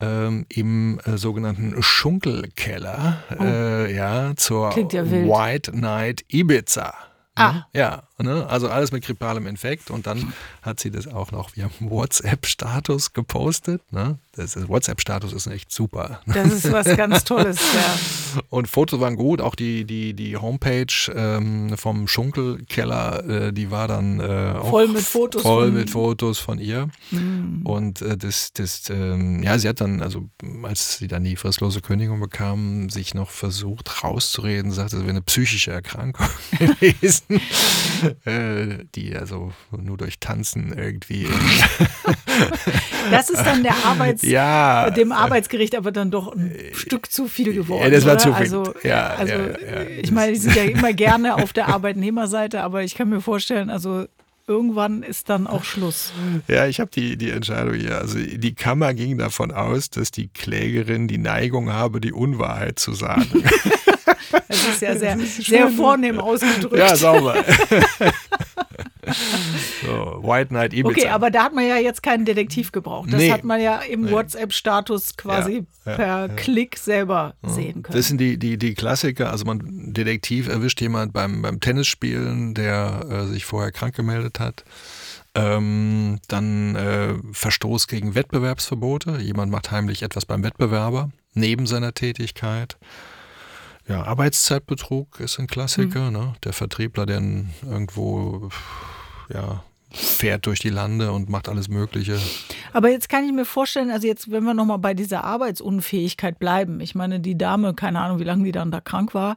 ähm, 0.00 0.44
im 0.48 0.98
äh, 1.04 1.16
sogenannten 1.18 1.80
Schunkelkeller, 1.80 3.22
äh, 3.38 3.94
ja, 3.94 4.34
zur 4.34 4.56
Oh. 4.76 4.88
Ja. 4.92 5.04
White 5.04 5.76
Night 5.76 6.24
Ibiza. 6.28 6.94
Ah. 7.36 7.52
Ne? 7.52 7.66
Ja, 7.74 8.02
ne? 8.18 8.46
also 8.48 8.68
alles 8.68 8.92
mit 8.92 9.04
grippalem 9.04 9.46
Infekt 9.46 9.90
und 9.90 10.06
dann 10.06 10.32
hat 10.62 10.80
sie 10.80 10.90
das 10.90 11.06
auch 11.06 11.32
noch 11.32 11.56
via 11.56 11.68
WhatsApp-Status 11.80 13.12
gepostet. 13.12 13.80
Ne? 13.92 14.18
Das 14.34 14.56
WhatsApp-Status 14.68 15.32
ist 15.32 15.46
echt 15.46 15.72
super. 15.72 16.20
das 16.26 16.52
ist 16.52 16.70
was 16.72 16.86
ganz 16.96 17.24
Tolles. 17.24 17.58
Ja. 17.74 18.42
Und 18.50 18.68
Fotos 18.68 19.00
waren 19.00 19.16
gut, 19.16 19.40
auch 19.40 19.54
die, 19.54 19.84
die, 19.84 20.12
die 20.14 20.36
Homepage 20.36 20.86
ähm, 21.14 21.76
vom 21.76 22.06
Schunkelkeller, 22.06 23.24
äh, 23.48 23.52
die 23.52 23.70
war 23.70 23.88
dann 23.88 24.20
äh, 24.20 24.54
auch 24.58 24.70
Voll 24.70 24.88
mit 24.88 25.02
Fotos 25.02 25.42
voll 25.42 25.66
von- 25.66 25.74
mit 25.74 25.90
Fotos 25.90 26.38
von 26.38 26.58
ihr. 26.58 26.88
Und 27.64 28.02
äh, 28.02 28.16
das, 28.16 28.52
das 28.52 28.90
ähm, 28.90 29.42
ja, 29.42 29.58
sie 29.58 29.68
hat 29.68 29.80
dann, 29.80 30.02
also 30.02 30.28
als 30.62 30.98
sie 30.98 31.08
dann 31.08 31.24
die 31.24 31.36
fristlose 31.36 31.80
Kündigung 31.80 32.20
bekam, 32.20 32.90
sich 32.90 33.14
noch 33.14 33.30
versucht 33.30 34.02
rauszureden, 34.04 34.70
sagte, 34.72 34.96
es 34.96 35.02
wäre 35.02 35.10
eine 35.10 35.22
psychische 35.22 35.70
Erkrankung 35.72 36.26
gewesen, 36.58 37.40
äh, 38.24 38.84
die 38.94 39.16
also 39.16 39.52
nur 39.70 39.96
durch 39.96 40.18
Tanzen 40.20 40.72
irgendwie. 40.76 41.26
Das 43.10 43.30
ist 43.30 43.42
dann 43.44 43.62
der 43.62 43.74
Arbeits 43.86 44.22
ja. 44.22 44.90
dem 44.90 45.12
Arbeitsgericht 45.12 45.74
aber 45.74 45.92
dann 45.92 46.10
doch 46.10 46.34
ein 46.34 46.52
Stück 46.72 47.10
zu 47.10 47.28
viel 47.28 47.54
geworden. 47.54 47.84
Ja, 47.84 47.90
das 47.90 48.04
war 48.04 48.14
oder? 48.14 48.20
zu 48.20 48.34
viel. 48.34 48.42
Also, 48.42 48.74
Ja, 48.82 49.14
also 49.14 49.32
ja. 49.32 49.82
ich 50.02 50.10
meine, 50.10 50.32
die 50.32 50.38
sind 50.38 50.56
ja 50.56 50.64
immer 50.64 50.92
gerne 50.92 51.36
auf 51.36 51.52
der 51.52 51.68
Arbeitnehmerseite, 51.68 52.62
aber 52.62 52.82
ich 52.82 52.94
kann 52.94 53.08
mir 53.08 53.20
vorstellen, 53.20 53.70
also 53.70 54.06
irgendwann 54.46 55.02
ist 55.02 55.28
dann 55.28 55.46
auch 55.46 55.64
Schluss. 55.64 56.12
Ja, 56.48 56.66
ich 56.66 56.80
habe 56.80 56.90
die, 56.90 57.16
die 57.16 57.30
Entscheidung 57.30 57.74
hier. 57.74 57.98
Also 57.98 58.18
die 58.18 58.54
Kammer 58.54 58.94
ging 58.94 59.18
davon 59.18 59.50
aus, 59.50 59.90
dass 59.90 60.10
die 60.10 60.28
Klägerin 60.28 61.08
die 61.08 61.18
Neigung 61.18 61.72
habe, 61.72 62.00
die 62.00 62.12
Unwahrheit 62.12 62.78
zu 62.78 62.92
sagen. 62.92 63.42
Das 64.48 64.68
ist 64.68 64.82
ja 64.82 64.96
sehr, 64.98 65.18
sehr 65.18 65.68
vornehm 65.70 66.18
ausgedrückt. 66.20 66.76
ja, 66.76 66.94
sauber. 66.96 67.36
so, 69.82 70.20
White 70.22 70.52
Night 70.52 70.72
Ibiza. 70.72 70.88
Okay, 70.90 71.08
aber 71.08 71.30
da 71.30 71.44
hat 71.44 71.54
man 71.54 71.66
ja 71.66 71.76
jetzt 71.76 72.02
keinen 72.02 72.24
Detektiv 72.24 72.72
gebraucht. 72.72 73.12
Das 73.12 73.20
Nee. 73.20 73.30
hat 73.32 73.44
man 73.44 73.60
ja 73.60 73.78
im 73.78 74.10
WhatsApp-Status 74.10 75.16
quasi 75.16 75.64
Ja, 75.84 75.90
ja, 75.92 75.96
per 75.96 76.06
ja. 76.06 76.28
Klick 76.28 76.76
selber 76.76 77.34
sehen 77.46 77.82
können. 77.82 77.96
Das 77.96 78.08
sind 78.08 78.18
die, 78.18 78.38
die, 78.38 78.58
die 78.58 78.74
Klassiker. 78.74 79.30
Also 79.30 79.44
man 79.44 79.60
Detektiv 79.92 80.48
erwischt 80.48 80.80
jemand 80.80 81.12
beim, 81.12 81.42
beim 81.42 81.60
Tennisspielen, 81.60 82.54
der 82.54 83.06
äh, 83.08 83.26
sich 83.26 83.44
vorher 83.44 83.70
krank 83.72 83.94
gemeldet 83.94 84.40
hat. 84.40 84.64
Ähm, 85.34 86.18
dann 86.28 86.74
äh, 86.76 87.14
Verstoß 87.32 87.88
gegen 87.88 88.14
Wettbewerbsverbote. 88.14 89.18
Jemand 89.20 89.52
macht 89.52 89.70
heimlich 89.70 90.02
etwas 90.02 90.24
beim 90.24 90.42
Wettbewerber 90.42 91.10
neben 91.34 91.66
seiner 91.66 91.92
Tätigkeit. 91.92 92.76
Ja, 93.88 94.02
Arbeitszeitbetrug 94.02 95.20
ist 95.20 95.38
ein 95.38 95.46
Klassiker. 95.46 96.10
Ne? 96.10 96.34
Der 96.44 96.52
Vertriebler, 96.52 97.06
der 97.06 97.22
irgendwo 97.62 98.50
ja, 99.32 99.62
fährt 99.90 100.46
durch 100.46 100.58
die 100.58 100.70
Lande 100.70 101.12
und 101.12 101.28
macht 101.28 101.48
alles 101.48 101.68
Mögliche. 101.68 102.18
Aber 102.72 102.90
jetzt 102.90 103.08
kann 103.08 103.24
ich 103.24 103.32
mir 103.32 103.44
vorstellen, 103.44 103.90
also 103.90 104.06
jetzt, 104.06 104.30
wenn 104.30 104.44
wir 104.44 104.54
nochmal 104.54 104.78
bei 104.78 104.92
dieser 104.92 105.24
Arbeitsunfähigkeit 105.24 106.38
bleiben. 106.38 106.80
Ich 106.80 106.94
meine, 106.94 107.20
die 107.20 107.38
Dame, 107.38 107.74
keine 107.74 108.00
Ahnung, 108.00 108.18
wie 108.18 108.24
lange 108.24 108.44
die 108.44 108.52
dann 108.52 108.70
da 108.70 108.80
krank 108.80 109.14
war 109.14 109.36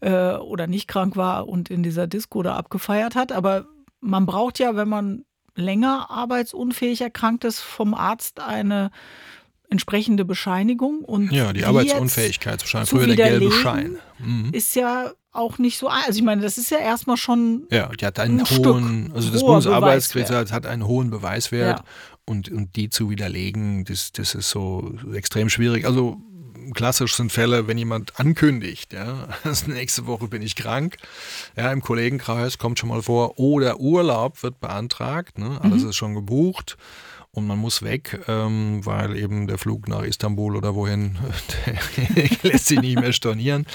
äh, 0.00 0.34
oder 0.34 0.66
nicht 0.66 0.88
krank 0.88 1.16
war 1.16 1.46
und 1.46 1.70
in 1.70 1.82
dieser 1.82 2.06
Disco 2.06 2.42
da 2.42 2.56
abgefeiert 2.56 3.14
hat. 3.14 3.32
Aber 3.32 3.66
man 4.00 4.24
braucht 4.24 4.58
ja, 4.58 4.76
wenn 4.76 4.88
man 4.88 5.24
länger 5.54 6.10
arbeitsunfähig 6.10 7.02
erkrankt 7.02 7.44
ist, 7.44 7.60
vom 7.60 7.94
Arzt 7.94 8.40
eine 8.40 8.90
entsprechende 9.70 10.24
Bescheinigung. 10.24 11.00
Und 11.00 11.32
ja, 11.32 11.52
die 11.52 11.64
Arbeitsunfähigkeitsbescheinigung, 11.64 13.00
früher 13.00 13.06
der 13.06 13.16
gelbe 13.16 13.52
Schein. 13.52 13.98
Mhm. 14.18 14.50
Ist 14.52 14.74
ja 14.74 15.12
auch 15.32 15.58
nicht 15.58 15.78
so. 15.78 15.88
Also 15.88 16.18
ich 16.18 16.24
meine, 16.24 16.42
das 16.42 16.58
ist 16.58 16.70
ja 16.70 16.78
erstmal 16.78 17.16
schon. 17.16 17.66
Ja, 17.70 17.88
die 17.88 18.04
hat 18.04 18.18
einen 18.18 18.40
ein 18.40 18.46
hohen, 18.46 19.04
Stück 19.04 19.16
also 19.16 19.30
das 19.30 19.40
Bundesarbeitsgericht 19.42 20.52
hat 20.52 20.66
einen 20.66 20.86
hohen 20.86 21.10
Beweiswert 21.10 21.78
ja. 21.78 21.84
und, 22.26 22.50
und 22.50 22.76
die 22.76 22.90
zu 22.90 23.10
widerlegen, 23.10 23.84
das, 23.84 24.12
das 24.12 24.34
ist 24.34 24.50
so 24.50 24.92
extrem 25.14 25.48
schwierig. 25.48 25.86
Also 25.86 26.18
klassisch 26.74 27.14
sind 27.14 27.32
Fälle, 27.32 27.68
wenn 27.68 27.78
jemand 27.78 28.18
ankündigt, 28.18 28.92
ja, 28.92 29.28
also 29.44 29.70
nächste 29.70 30.06
Woche 30.06 30.28
bin 30.28 30.42
ich 30.42 30.56
krank, 30.56 30.96
ja, 31.56 31.72
im 31.72 31.80
Kollegenkreis 31.80 32.58
kommt 32.58 32.78
schon 32.78 32.88
mal 32.88 33.02
vor, 33.02 33.38
oder 33.38 33.80
Urlaub 33.80 34.42
wird 34.42 34.60
beantragt, 34.60 35.38
ne, 35.38 35.58
alles 35.62 35.84
mhm. 35.84 35.90
ist 35.90 35.96
schon 35.96 36.14
gebucht 36.14 36.76
und 37.32 37.46
man 37.46 37.58
muss 37.58 37.82
weg, 37.82 38.20
ähm, 38.26 38.84
weil 38.84 39.16
eben 39.16 39.46
der 39.46 39.58
Flug 39.58 39.86
nach 39.88 40.02
Istanbul 40.02 40.56
oder 40.56 40.74
wohin, 40.74 41.16
der 41.66 42.28
lässt 42.42 42.66
sich 42.66 42.80
nicht 42.80 42.98
mehr 42.98 43.12
stornieren. 43.12 43.66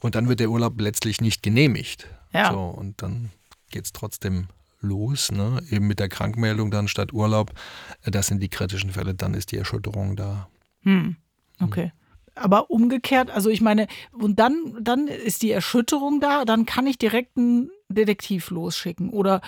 Und 0.00 0.14
dann 0.14 0.28
wird 0.28 0.40
der 0.40 0.50
Urlaub 0.50 0.80
letztlich 0.80 1.20
nicht 1.20 1.42
genehmigt. 1.42 2.08
Ja. 2.32 2.52
So, 2.52 2.60
und 2.60 3.02
dann 3.02 3.30
geht 3.70 3.84
es 3.84 3.92
trotzdem 3.92 4.48
los, 4.80 5.30
ne? 5.30 5.62
eben 5.70 5.86
mit 5.86 5.98
der 6.00 6.08
Krankmeldung 6.08 6.70
dann 6.70 6.88
statt 6.88 7.12
Urlaub. 7.12 7.52
Das 8.04 8.26
sind 8.26 8.42
die 8.42 8.48
kritischen 8.48 8.90
Fälle, 8.90 9.14
dann 9.14 9.34
ist 9.34 9.52
die 9.52 9.56
Erschütterung 9.56 10.16
da. 10.16 10.48
Hm. 10.82 11.16
Okay. 11.60 11.92
Aber 12.34 12.70
umgekehrt, 12.70 13.30
also 13.30 13.48
ich 13.48 13.62
meine, 13.62 13.86
und 14.12 14.38
dann, 14.38 14.76
dann 14.80 15.08
ist 15.08 15.42
die 15.42 15.50
Erschütterung 15.50 16.20
da, 16.20 16.44
dann 16.44 16.66
kann 16.66 16.86
ich 16.86 16.98
direkt 16.98 17.38
einen 17.38 17.70
Detektiv 17.88 18.50
losschicken. 18.50 19.08
Oder 19.10 19.40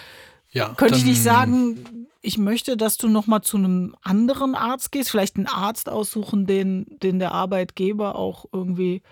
ja, 0.50 0.74
könnte 0.74 0.96
ich 0.96 1.04
nicht 1.04 1.22
sagen, 1.22 2.06
ich 2.20 2.38
möchte, 2.38 2.76
dass 2.76 2.96
du 2.96 3.08
nochmal 3.08 3.42
zu 3.42 3.56
einem 3.56 3.94
anderen 4.02 4.54
Arzt 4.54 4.92
gehst, 4.92 5.10
vielleicht 5.10 5.36
einen 5.36 5.46
Arzt 5.46 5.88
aussuchen, 5.88 6.46
den, 6.46 6.86
den 7.02 7.18
der 7.18 7.32
Arbeitgeber 7.32 8.16
auch 8.16 8.46
irgendwie, 8.52 9.02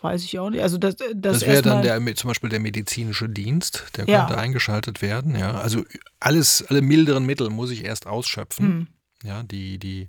weiß 0.00 0.22
ich 0.24 0.38
auch 0.38 0.50
nicht. 0.50 0.62
Also 0.62 0.78
das, 0.78 0.96
das, 0.96 1.08
das 1.14 1.46
wäre 1.46 1.62
dann 1.62 1.82
der, 1.82 2.16
zum 2.16 2.28
Beispiel 2.28 2.50
der 2.50 2.60
medizinische 2.60 3.28
Dienst, 3.28 3.84
der 3.96 4.06
ja. 4.06 4.26
könnte 4.26 4.40
eingeschaltet 4.40 5.02
werden. 5.02 5.36
Ja, 5.36 5.52
also 5.52 5.84
alles, 6.20 6.64
alle 6.68 6.82
milderen 6.82 7.26
Mittel 7.26 7.50
muss 7.50 7.70
ich 7.70 7.84
erst 7.84 8.06
ausschöpfen. 8.06 8.66
Hm. 8.66 8.86
Ja, 9.24 9.42
die, 9.42 9.78
die 9.78 10.02
äh, 10.02 10.08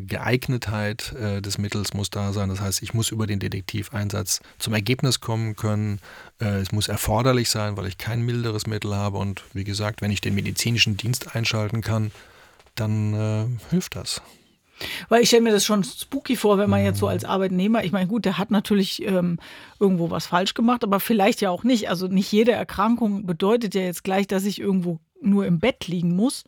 Geeignetheit 0.00 1.12
äh, 1.12 1.42
des 1.42 1.58
Mittels 1.58 1.92
muss 1.94 2.10
da 2.10 2.32
sein. 2.32 2.48
Das 2.48 2.60
heißt, 2.60 2.82
ich 2.82 2.94
muss 2.94 3.10
über 3.10 3.26
den 3.26 3.40
Detektiveinsatz 3.40 4.40
zum 4.58 4.74
Ergebnis 4.74 5.20
kommen 5.20 5.56
können. 5.56 5.98
Äh, 6.40 6.60
es 6.60 6.72
muss 6.72 6.88
erforderlich 6.88 7.50
sein, 7.50 7.76
weil 7.76 7.86
ich 7.86 7.98
kein 7.98 8.22
milderes 8.22 8.66
Mittel 8.66 8.94
habe. 8.94 9.18
Und 9.18 9.42
wie 9.52 9.64
gesagt, 9.64 10.00
wenn 10.00 10.10
ich 10.10 10.20
den 10.20 10.34
medizinischen 10.34 10.96
Dienst 10.96 11.34
einschalten 11.34 11.80
kann, 11.80 12.12
dann 12.74 13.14
äh, 13.14 13.46
hilft 13.70 13.96
das. 13.96 14.22
Weil 15.08 15.22
ich 15.22 15.28
stelle 15.28 15.42
mir 15.42 15.52
das 15.52 15.64
schon 15.64 15.84
spooky 15.84 16.36
vor, 16.36 16.58
wenn 16.58 16.70
man 16.70 16.84
jetzt 16.84 16.98
so 16.98 17.06
als 17.06 17.24
Arbeitnehmer, 17.24 17.84
ich 17.84 17.92
meine, 17.92 18.06
gut, 18.06 18.24
der 18.24 18.38
hat 18.38 18.50
natürlich 18.50 19.02
ähm, 19.02 19.38
irgendwo 19.78 20.10
was 20.10 20.26
falsch 20.26 20.54
gemacht, 20.54 20.82
aber 20.82 21.00
vielleicht 21.00 21.40
ja 21.40 21.50
auch 21.50 21.64
nicht. 21.64 21.88
Also 21.88 22.08
nicht 22.08 22.30
jede 22.32 22.52
Erkrankung 22.52 23.26
bedeutet 23.26 23.74
ja 23.74 23.82
jetzt 23.82 24.04
gleich, 24.04 24.26
dass 24.26 24.44
ich 24.44 24.60
irgendwo 24.60 24.98
nur 25.20 25.46
im 25.46 25.60
Bett 25.60 25.86
liegen 25.86 26.16
muss, 26.16 26.44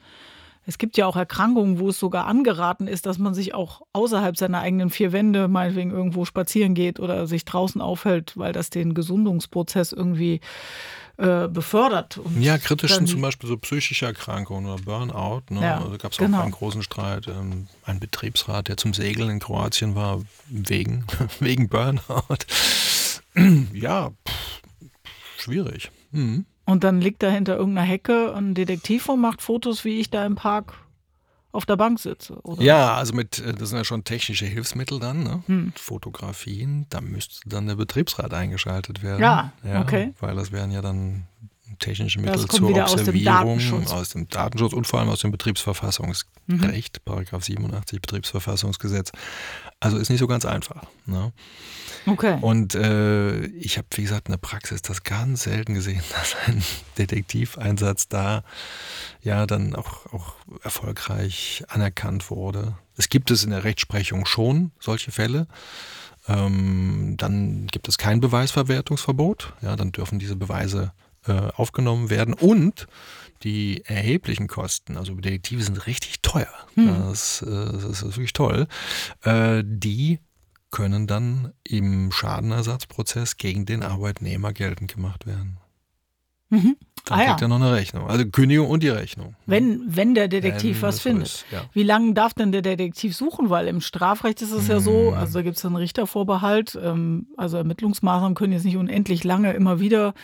es 0.66 0.78
gibt 0.78 0.96
ja 0.96 1.06
auch 1.06 1.16
Erkrankungen, 1.16 1.78
wo 1.78 1.90
es 1.90 1.98
sogar 1.98 2.26
angeraten 2.26 2.86
ist, 2.86 3.06
dass 3.06 3.18
man 3.18 3.34
sich 3.34 3.54
auch 3.54 3.82
außerhalb 3.92 4.36
seiner 4.36 4.60
eigenen 4.60 4.90
vier 4.90 5.12
Wände 5.12 5.48
meinetwegen 5.48 5.90
irgendwo 5.90 6.24
spazieren 6.24 6.74
geht 6.74 7.00
oder 7.00 7.26
sich 7.26 7.44
draußen 7.44 7.80
aufhält, 7.80 8.36
weil 8.36 8.52
das 8.52 8.70
den 8.70 8.94
Gesundungsprozess 8.94 9.92
irgendwie 9.92 10.40
äh, 11.16 11.48
befördert. 11.48 12.18
Und 12.18 12.40
ja, 12.40 12.58
kritisch 12.58 12.94
sind 12.94 13.08
zum 13.08 13.20
Beispiel 13.20 13.48
so 13.48 13.56
psychische 13.58 14.06
Erkrankungen 14.06 14.66
oder 14.66 14.82
Burnout. 14.82 15.42
Ne? 15.50 15.62
Ja, 15.62 15.80
also 15.80 15.96
gab 15.98 16.12
es 16.12 16.18
auch 16.18 16.24
genau. 16.24 16.42
einen 16.42 16.52
großen 16.52 16.82
Streit. 16.82 17.28
Ähm, 17.28 17.68
ein 17.84 18.00
Betriebsrat, 18.00 18.68
der 18.68 18.76
zum 18.76 18.94
Segeln 18.94 19.30
in 19.30 19.40
Kroatien 19.40 19.94
war, 19.94 20.22
wegen, 20.48 21.04
wegen 21.40 21.68
Burnout. 21.68 22.46
ja, 23.72 24.10
pff, 24.26 24.62
schwierig. 25.38 25.90
Mhm. 26.10 26.46
Und 26.66 26.84
dann 26.84 27.00
liegt 27.00 27.22
da 27.22 27.30
hinter 27.30 27.56
irgendeiner 27.56 27.86
Hecke 27.86 28.34
ein 28.34 28.54
Detektiv 28.54 29.08
und 29.08 29.20
macht 29.20 29.42
Fotos, 29.42 29.84
wie 29.84 30.00
ich 30.00 30.10
da 30.10 30.24
im 30.24 30.34
Park 30.34 30.74
auf 31.52 31.66
der 31.66 31.76
Bank 31.76 32.00
sitze. 32.00 32.34
Oder? 32.42 32.62
Ja, 32.62 32.94
also 32.94 33.14
mit, 33.14 33.38
äh, 33.38 33.52
das 33.52 33.68
sind 33.68 33.78
ja 33.78 33.84
schon 33.84 34.02
technische 34.02 34.44
Hilfsmittel 34.44 34.98
dann, 34.98 35.22
ne? 35.22 35.42
Hm. 35.46 35.72
Fotografien, 35.76 36.86
da 36.90 37.00
müsste 37.00 37.48
dann 37.48 37.66
der 37.66 37.76
Betriebsrat 37.76 38.34
eingeschaltet 38.34 39.02
werden. 39.02 39.20
Ja, 39.20 39.52
ja, 39.62 39.80
okay. 39.80 40.14
Weil 40.20 40.34
das 40.34 40.50
wären 40.50 40.72
ja 40.72 40.82
dann 40.82 41.26
technische 41.78 42.20
Mittel 42.20 42.46
zur 42.48 42.70
Observierung, 42.70 43.58
aus 43.58 43.68
dem, 43.68 43.86
aus 43.86 44.08
dem, 44.10 44.28
Datenschutz 44.28 44.72
und 44.72 44.86
vor 44.86 45.00
allem 45.00 45.08
aus 45.08 45.20
dem 45.20 45.30
Betriebsverfassungsrecht, 45.30 46.26
mhm. 46.46 47.04
Paragraph 47.04 47.44
87 47.44 48.00
Betriebsverfassungsgesetz. 48.00 49.12
Also 49.80 49.98
ist 49.98 50.10
nicht 50.10 50.20
so 50.20 50.26
ganz 50.26 50.44
einfach. 50.44 50.84
Ne? 51.06 51.32
Okay. 52.06 52.38
Und 52.40 52.74
äh, 52.74 53.46
ich 53.46 53.78
habe, 53.78 53.86
wie 53.94 54.02
gesagt, 54.02 54.28
in 54.28 54.32
der 54.32 54.38
Praxis 54.38 54.82
das 54.82 55.02
ganz 55.02 55.44
selten 55.44 55.74
gesehen, 55.74 56.02
dass 56.12 56.36
ein 56.46 56.62
Detektiveinsatz 56.98 58.08
da 58.08 58.44
ja 59.22 59.46
dann 59.46 59.74
auch, 59.74 60.06
auch 60.12 60.34
erfolgreich 60.62 61.64
anerkannt 61.68 62.30
wurde. 62.30 62.76
Es 62.96 63.08
gibt 63.08 63.30
es 63.30 63.44
in 63.44 63.50
der 63.50 63.64
Rechtsprechung 63.64 64.26
schon, 64.26 64.72
solche 64.80 65.10
Fälle. 65.10 65.46
Ähm, 66.26 67.16
dann 67.18 67.66
gibt 67.66 67.88
es 67.88 67.98
kein 67.98 68.20
Beweisverwertungsverbot. 68.20 69.52
Ja, 69.60 69.76
dann 69.76 69.92
dürfen 69.92 70.18
diese 70.18 70.36
Beweise 70.36 70.92
äh, 71.26 71.50
aufgenommen 71.56 72.10
werden 72.10 72.34
und 72.34 72.86
die 73.42 73.84
erheblichen 73.84 74.46
Kosten, 74.46 74.96
also 74.96 75.14
Detektive 75.14 75.62
sind 75.62 75.86
richtig 75.86 76.22
teuer, 76.22 76.48
hm. 76.74 76.86
das, 77.08 77.42
äh, 77.42 77.46
das, 77.46 77.84
ist 77.84 78.16
wirklich 78.16 78.32
toll, 78.32 78.66
äh, 79.22 79.62
die 79.66 80.18
können 80.70 81.06
dann 81.06 81.52
im 81.62 82.10
Schadenersatzprozess 82.10 83.36
gegen 83.36 83.64
den 83.64 83.82
Arbeitnehmer 83.82 84.52
geltend 84.52 84.92
gemacht 84.92 85.24
werden. 85.26 85.58
Mhm. 86.50 86.76
Dann 87.04 87.18
ah, 87.20 87.24
kriegt 87.26 87.40
ja. 87.40 87.46
er 87.46 87.48
noch 87.48 87.56
eine 87.60 87.72
Rechnung. 87.72 88.08
Also 88.08 88.24
Kündigung 88.26 88.68
und 88.68 88.82
die 88.82 88.88
Rechnung. 88.88 89.36
Wenn, 89.46 89.82
wenn 89.86 90.14
der 90.14 90.28
Detektiv 90.28 90.80
wenn 90.80 90.88
was 90.88 91.00
findet. 91.00 91.26
Ist, 91.26 91.44
ja. 91.52 91.62
Wie 91.74 91.82
lange 91.82 92.14
darf 92.14 92.32
denn 92.32 92.50
der 92.50 92.62
Detektiv 92.62 93.14
suchen? 93.14 93.50
Weil 93.50 93.68
im 93.68 93.80
Strafrecht 93.80 94.40
ist 94.40 94.52
es 94.52 94.68
ja 94.68 94.80
so, 94.80 95.10
mhm. 95.10 95.16
also 95.16 95.34
da 95.34 95.42
gibt 95.42 95.58
es 95.58 95.64
einen 95.64 95.76
Richtervorbehalt. 95.76 96.78
Ähm, 96.82 97.26
also 97.36 97.58
Ermittlungsmaßnahmen 97.58 98.34
können 98.34 98.52
jetzt 98.54 98.64
nicht 98.64 98.78
unendlich 98.78 99.22
lange 99.22 99.52
immer 99.52 99.80
wieder, 99.80 100.14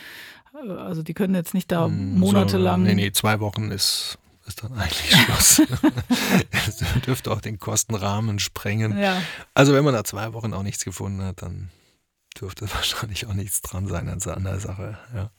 also 0.69 1.03
die 1.03 1.13
können 1.13 1.35
jetzt 1.35 1.53
nicht 1.53 1.71
da 1.71 1.87
mhm, 1.87 2.19
monatelang. 2.19 2.81
So, 2.81 2.87
nee, 2.87 2.95
nee, 2.95 3.11
zwei 3.11 3.39
Wochen 3.39 3.71
ist 3.71 4.17
ist 4.47 4.63
dann 4.63 4.73
eigentlich 4.73 5.11
Schluss. 5.15 5.61
das 6.65 6.83
dürfte 7.05 7.31
auch 7.31 7.41
den 7.41 7.59
Kostenrahmen 7.59 8.39
sprengen. 8.39 8.97
Ja. 8.97 9.21
Also 9.53 9.73
wenn 9.73 9.83
man 9.83 9.93
nach 9.93 10.03
zwei 10.03 10.33
Wochen 10.33 10.53
auch 10.53 10.63
nichts 10.63 10.83
gefunden 10.83 11.21
hat, 11.23 11.41
dann 11.41 11.69
dürfte 12.39 12.71
wahrscheinlich 12.73 13.27
auch 13.27 13.33
nichts 13.33 13.61
dran 13.61 13.87
sein 13.87 14.07
an 14.09 14.43
der 14.43 14.59
Sache. 14.59 14.97
Ja. 15.13 15.31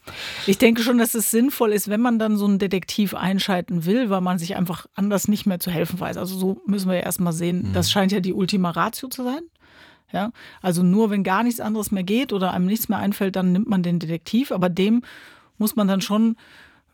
Ich 0.47 0.59
denke 0.59 0.83
schon, 0.83 0.99
dass 0.99 1.15
es 1.15 1.31
sinnvoll 1.31 1.73
ist, 1.73 1.89
wenn 1.89 2.01
man 2.01 2.19
dann 2.19 2.37
so 2.37 2.45
einen 2.45 2.59
Detektiv 2.59 3.15
einschalten 3.15 3.85
will, 3.85 4.11
weil 4.11 4.21
man 4.21 4.39
sich 4.39 4.57
einfach 4.57 4.87
anders 4.95 5.29
nicht 5.29 5.47
mehr 5.47 5.61
zu 5.61 5.71
helfen 5.71 5.99
weiß. 5.99 6.17
Also 6.17 6.39
so 6.39 6.61
müssen 6.67 6.89
wir 6.89 6.97
ja 6.97 7.03
erstmal 7.03 7.33
sehen, 7.33 7.69
mhm. 7.69 7.73
das 7.73 7.91
scheint 7.91 8.13
ja 8.13 8.21
die 8.21 8.35
Ultima 8.35 8.71
Ratio 8.71 9.09
zu 9.09 9.25
sein. 9.25 9.43
Ja, 10.13 10.31
also 10.61 10.83
nur 10.83 11.11
wenn 11.11 11.25
gar 11.25 11.43
nichts 11.43 11.61
anderes 11.61 11.91
mehr 11.91 12.03
geht 12.03 12.33
oder 12.33 12.53
einem 12.53 12.67
nichts 12.67 12.89
mehr 12.89 12.99
einfällt, 12.99 13.35
dann 13.35 13.53
nimmt 13.53 13.69
man 13.69 13.83
den 13.83 13.99
Detektiv, 13.99 14.53
aber 14.53 14.69
dem 14.69 15.03
muss 15.57 15.75
man 15.75 15.89
dann 15.89 16.03
schon 16.03 16.37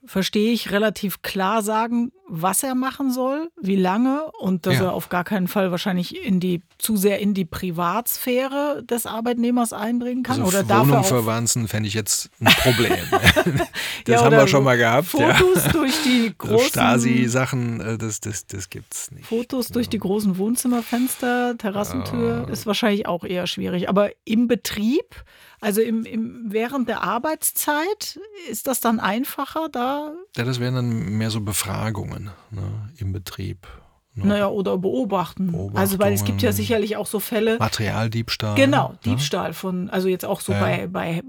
verstehe 0.04 0.52
ich, 0.52 0.70
relativ 0.70 1.22
klar 1.22 1.62
sagen, 1.62 2.12
was 2.28 2.62
er 2.62 2.74
machen 2.74 3.10
soll, 3.10 3.50
wie 3.60 3.76
lange 3.76 4.30
und 4.38 4.66
dass 4.66 4.74
ja. 4.74 4.84
er 4.84 4.92
auf 4.92 5.08
gar 5.08 5.24
keinen 5.24 5.48
Fall 5.48 5.70
wahrscheinlich 5.70 6.24
in 6.24 6.40
die 6.40 6.62
zu 6.78 6.96
sehr 6.96 7.18
in 7.18 7.34
die 7.34 7.44
Privatsphäre 7.44 8.84
des 8.84 9.06
Arbeitnehmers 9.06 9.72
eindringen 9.72 10.22
kann. 10.22 10.42
Also 10.42 10.58
oder 10.58 10.68
Wohnung 10.68 11.04
verwanzen 11.04 11.68
fände 11.68 11.88
ich 11.88 11.94
jetzt 11.94 12.30
ein 12.40 12.46
Problem. 12.46 12.98
das 14.04 14.20
ja, 14.20 14.24
haben 14.24 14.36
wir 14.36 14.46
schon 14.46 14.64
mal 14.64 14.76
gehabt. 14.76 15.08
Fotos 15.08 15.64
ja. 15.64 15.72
durch 15.72 15.94
die 16.04 16.34
großen 16.36 16.68
Stasi-Sachen, 16.68 17.80
äh, 17.80 17.98
das, 17.98 18.20
das, 18.20 18.46
das 18.46 18.68
gibt 18.68 18.94
es 18.94 19.10
nicht. 19.10 19.26
Fotos 19.26 19.68
durch 19.68 19.88
die 19.88 19.98
großen 19.98 20.38
Wohnzimmerfenster, 20.38 21.56
Terrassentür, 21.58 22.48
ist 22.50 22.66
wahrscheinlich 22.66 23.06
auch 23.06 23.24
eher 23.24 23.46
schwierig. 23.46 23.88
Aber 23.88 24.10
im 24.24 24.48
Betrieb 24.48 25.24
also 25.60 25.80
im, 25.80 26.04
im, 26.04 26.44
während 26.46 26.88
der 26.88 27.02
Arbeitszeit 27.02 28.20
ist 28.48 28.68
das 28.68 28.80
dann 28.80 29.00
einfacher 29.00 29.68
da? 29.68 30.14
Ja, 30.36 30.44
das 30.44 30.60
wären 30.60 30.74
dann 30.74 31.18
mehr 31.18 31.30
so 31.30 31.40
Befragungen 31.40 32.17
ne, 32.18 32.90
im 32.98 33.12
Betrieb. 33.12 33.66
Ne? 34.14 34.26
Naja, 34.26 34.48
oder 34.48 34.78
beobachten. 34.78 35.54
Also, 35.74 35.98
weil 36.00 36.12
es 36.12 36.24
gibt 36.24 36.42
ja 36.42 36.50
sicherlich 36.52 36.96
auch 36.96 37.06
so 37.06 37.20
Fälle. 37.20 37.56
Materialdiebstahl. 37.58 38.56
Genau, 38.56 38.88
ne? 38.90 38.98
Diebstahl 39.04 39.52
von, 39.52 39.90
also 39.90 40.08
jetzt 40.08 40.24
auch 40.24 40.40
so 40.40 40.52
Ja. 40.52 40.60
bei, 40.60 40.88
bei, 40.88 41.22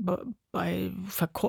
bei, 0.52 0.92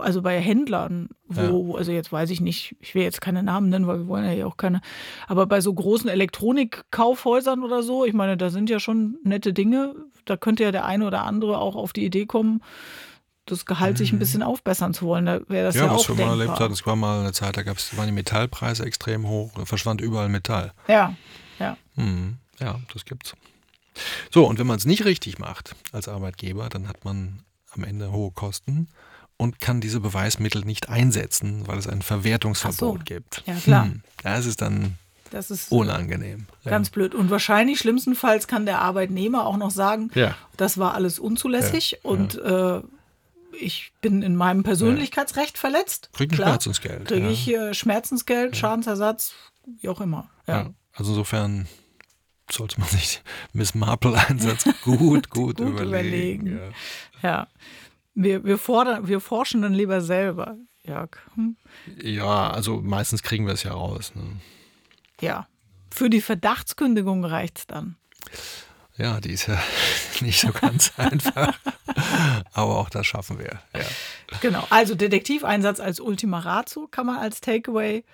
also 0.00 0.20
bei 0.20 0.38
Händlern, 0.38 1.09
wo, 1.26 1.76
also 1.76 1.92
jetzt 1.92 2.12
weiß 2.12 2.28
ich 2.30 2.42
nicht, 2.42 2.76
ich 2.80 2.94
will 2.94 3.02
jetzt 3.02 3.23
keine 3.23 3.42
Namen 3.42 3.70
nennen, 3.70 3.87
weil 3.87 4.00
wir 4.00 4.09
wollen 4.09 4.26
ja 4.26 4.32
hier 4.32 4.47
auch 4.47 4.59
keine, 4.59 4.82
aber 5.26 5.47
bei 5.47 5.62
so 5.62 5.73
großen 5.73 6.11
Elektronikkaufhäusern 6.11 7.64
oder 7.64 7.82
so, 7.82 8.04
ich 8.04 8.12
meine, 8.12 8.37
da 8.37 8.50
sind 8.50 8.68
ja 8.68 8.78
schon 8.78 9.16
nette 9.25 9.54
Dinge, 9.54 9.94
da 10.26 10.37
könnte 10.37 10.64
ja 10.64 10.73
der 10.73 10.85
eine 10.85 11.06
oder 11.06 11.25
andere 11.25 11.59
auch 11.59 11.76
auf 11.76 11.94
die 11.94 12.04
Idee 12.04 12.26
kommen, 12.26 12.61
das 13.50 13.66
Gehalt 13.66 13.99
sich 13.99 14.12
ein 14.12 14.19
bisschen 14.19 14.42
aufbessern 14.42 14.95
zu 14.95 15.07
wollen. 15.07 15.26
Da 15.26 15.40
wäre 15.49 15.66
das 15.66 15.75
ja, 15.75 15.83
Mhm. 15.83 15.88
Ja, 15.88 15.95
was 15.95 16.11
auch 16.11 16.16
wir 16.19 16.26
mal 16.26 16.40
erlebt 16.40 16.61
haben, 16.61 16.73
es 16.73 16.87
war 16.87 16.97
mal 16.97 17.21
eine 17.21 17.33
Zeit, 17.33 17.57
da 17.57 17.62
gab's, 17.62 17.97
waren 17.97 18.07
die 18.07 18.12
Metallpreise 18.12 18.85
extrem 18.85 19.26
hoch, 19.26 19.52
da 19.57 19.64
verschwand 19.64 20.00
überall 20.00 20.28
Metall. 20.28 20.73
Ja, 20.88 21.14
ja. 21.59 21.76
Hm, 21.97 22.38
ja, 22.59 22.78
das 22.92 23.04
gibt's. 23.04 23.35
So, 24.30 24.47
und 24.47 24.59
wenn 24.59 24.66
man 24.66 24.76
es 24.78 24.87
nicht 24.87 25.04
richtig 25.04 25.38
macht 25.38 25.75
als 25.92 26.09
Arbeitgeber, 26.09 26.69
dann 26.69 26.88
hat 26.88 27.04
man 27.04 27.40
am 27.73 27.85
Ende 27.85 28.12
hohe 28.12 28.30
Kosten 28.30 28.88
und 29.37 29.61
kann 29.61 29.80
diese 29.80 30.00
Beweismittel 30.00 30.64
nicht 30.64 30.88
einsetzen, 30.88 31.66
weil 31.66 31.78
es 31.78 31.87
ein 31.87 32.02
Verwertungsverbot 32.02 32.78
so. 33.00 33.04
gibt. 33.04 33.42
Ja, 33.47 33.54
klar. 33.54 33.85
Hm, 33.87 34.02
das 34.23 34.47
ist 34.47 34.61
dann 34.62 34.97
Das 35.30 35.50
ist 35.50 35.71
unangenehm. 35.73 36.47
ganz 36.64 36.90
blöd. 36.90 37.14
Und 37.14 37.30
wahrscheinlich, 37.30 37.78
schlimmstenfalls, 37.78 38.47
kann 38.49 38.66
der 38.66 38.80
Arbeitnehmer 38.80 39.47
auch 39.47 39.57
noch 39.57 39.71
sagen, 39.71 40.11
Ja. 40.14 40.35
das 40.57 40.78
war 40.78 40.95
alles 40.95 41.19
unzulässig 41.19 41.92
Ja, 42.02 42.11
und 42.11 42.37
äh, 42.38 42.80
ich 43.59 43.92
bin 44.00 44.23
in 44.23 44.37
meinem 44.37 44.62
Persönlichkeitsrecht 44.62 45.59
verletzt. 45.59 46.11
Kriegt 46.12 46.33
ein 46.33 46.37
Klar. 46.37 46.49
Schmerzensgeld. 46.50 47.09
Kriege 47.09 47.26
ja. 47.26 47.30
ich 47.30 47.49
äh, 47.49 47.75
Schmerzensgeld, 47.75 48.57
Schadensersatz, 48.57 49.35
wie 49.80 49.88
auch 49.88 50.00
immer. 50.00 50.30
Ja. 50.47 50.62
Ja. 50.62 50.71
Also 50.92 51.12
insofern 51.12 51.69
sollte 52.50 52.80
man 52.80 52.88
sich 52.88 53.23
Miss 53.52 53.75
Marple-Einsatz 53.75 54.64
gut, 54.83 55.30
gut, 55.30 55.57
Gut 55.57 55.61
überlegen. 55.61 56.47
überlegen. 56.47 56.75
ja. 57.23 57.49
Wir, 58.14 58.45
wir, 58.45 58.59
fordern, 58.59 59.07
wir 59.07 59.21
forschen 59.21 59.62
dann 59.62 59.73
lieber 59.73 60.00
selber, 60.00 60.57
Jörg. 60.83 61.11
Hm? 61.37 61.57
Ja. 62.02 62.09
ja, 62.09 62.50
also 62.50 62.80
meistens 62.80 63.23
kriegen 63.23 63.47
wir 63.47 63.54
es 63.54 63.62
ja 63.62 63.73
raus. 63.73 64.12
Ne? 64.14 64.23
Ja. 65.21 65.47
Für 65.92 66.11
die 66.11 66.21
Verdachtskündigung 66.21 67.25
reicht 67.25 67.59
es 67.59 67.66
dann. 67.66 67.97
Ja, 69.00 69.21
die 69.21 69.33
ist 69.33 69.47
ja 69.47 69.59
nicht 70.21 70.40
so 70.40 70.50
ganz 70.52 70.92
einfach. 70.97 71.59
Aber 72.52 72.78
auch 72.78 72.90
das 72.90 73.07
schaffen 73.07 73.38
wir. 73.38 73.61
Ja. 73.75 73.87
Genau. 74.40 74.66
Also 74.71 74.95
Detektiveinsatz 74.95 75.80
als 75.80 76.00
Ultima 76.00 76.40
Ratio 76.40 76.87
kann 76.90 77.07
man 77.07 77.19
als 77.19 77.40
Takeaway 77.40 78.04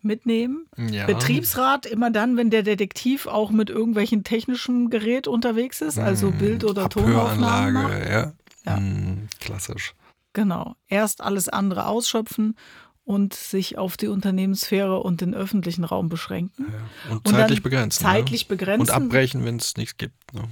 mitnehmen. 0.00 0.66
Ja. 0.76 1.06
Betriebsrat 1.06 1.86
immer 1.86 2.10
dann, 2.10 2.36
wenn 2.36 2.50
der 2.50 2.64
Detektiv 2.64 3.26
auch 3.26 3.50
mit 3.50 3.70
irgendwelchen 3.70 4.24
technischen 4.24 4.90
Gerät 4.90 5.28
unterwegs 5.28 5.80
ist, 5.80 5.98
also 5.98 6.32
Bild- 6.32 6.64
oder 6.64 6.88
Tonaufnahmen 6.88 7.72
macht. 7.74 8.08
Ja. 8.10 8.32
Ja. 8.64 8.76
Hm, 8.76 9.28
klassisch. 9.40 9.94
Genau. 10.32 10.74
Erst 10.88 11.20
alles 11.20 11.48
andere 11.48 11.86
ausschöpfen 11.86 12.56
und 13.04 13.34
sich 13.34 13.78
auf 13.78 13.96
die 13.96 14.06
Unternehmenssphäre 14.08 14.98
und 15.00 15.20
den 15.20 15.34
öffentlichen 15.34 15.84
Raum 15.84 16.08
beschränken. 16.08 16.66
Ja. 16.72 17.10
Und, 17.12 17.16
Und 17.26 17.28
zeitlich 17.28 17.58
dann 17.60 17.62
begrenzen. 17.70 18.02
zeitlich 18.02 18.42
ne? 18.48 18.56
begrenzen. 18.56 18.80
Und 18.82 18.90
abbrechen, 18.90 19.44
wenn 19.44 19.56
es 19.56 19.76
nichts 19.76 19.96
gibt. 19.96 20.32
Ne? 20.34 20.42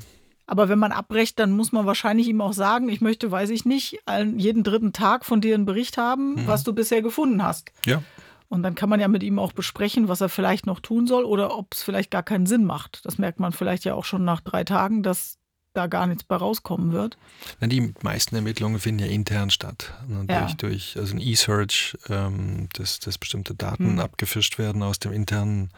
Aber 0.47 0.69
wenn 0.69 0.80
man 0.80 0.90
abbrecht, 0.90 1.38
dann 1.38 1.52
muss 1.52 1.71
man 1.71 1.87
wahrscheinlich 1.87 2.26
ihm 2.26 2.40
auch 2.40 2.52
sagen, 2.52 2.88
ich 2.88 3.00
möchte, 3.00 3.30
weiß 3.30 3.50
ich 3.50 3.64
nicht, 3.64 4.00
jeden 4.37 4.64
dritten 4.64 4.92
Tag 4.92 5.25
von 5.25 5.40
dir 5.40 5.54
einen 5.54 5.64
Bericht 5.64 5.97
haben, 5.97 6.35
Mhm. 6.35 6.47
was 6.49 6.64
du 6.64 6.73
bisher 6.73 7.02
gefunden 7.02 7.42
hast. 7.45 7.71
Ja. 7.87 8.02
Und 8.49 8.64
dann 8.64 8.75
kann 8.75 8.88
man 8.88 8.99
ja 8.99 9.07
mit 9.07 9.23
ihm 9.23 9.38
auch 9.38 9.52
besprechen, 9.52 10.09
was 10.09 10.21
er 10.21 10.28
vielleicht 10.28 10.66
noch 10.66 10.80
tun 10.80 11.07
soll 11.07 11.23
oder 11.23 11.57
ob 11.57 11.73
es 11.73 11.85
vielleicht 11.85 12.11
gar 12.11 12.25
keinen 12.25 12.47
Sinn 12.47 12.64
macht. 12.64 13.00
Das 13.07 13.16
merkt 13.16 13.38
man 13.38 13.52
vielleicht 13.52 13.85
ja 13.85 13.95
auch 13.95 14.04
schon 14.04 14.25
nach 14.25 14.40
drei 14.40 14.64
Tagen, 14.64 15.04
dass 15.04 15.38
da 15.72 15.86
gar 15.86 16.06
nichts 16.06 16.24
bei 16.24 16.36
rauskommen 16.36 16.92
wird. 16.92 17.16
Na, 17.60 17.66
Die 17.68 17.94
meisten 18.02 18.34
Ermittlungen 18.34 18.80
finden 18.80 19.04
ja 19.04 19.06
intern 19.06 19.50
statt. 19.50 19.92
Ne? 20.08 20.24
Ja. 20.28 20.40
Durch, 20.42 20.56
durch 20.56 20.96
also 20.98 21.14
ein 21.14 21.20
E-Search, 21.20 21.96
ähm, 22.08 22.68
dass, 22.72 22.98
dass 22.98 23.18
bestimmte 23.18 23.54
Daten 23.54 23.84
Hm. 23.92 24.00
abgefischt 24.00 24.58
werden 24.58 24.82
aus 24.82 24.98
dem 24.98 25.12
internen 25.12 25.70